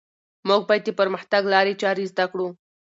[0.47, 2.47] موږ باید د پرمختګ لارې چارې زده کړو.